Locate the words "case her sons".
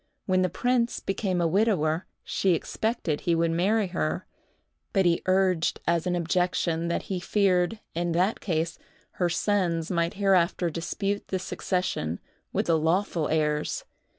8.39-9.91